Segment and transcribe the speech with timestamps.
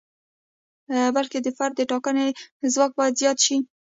[1.15, 2.27] بلکې د فرد د ټاکنې
[2.73, 3.57] ځواک باید زیات شي.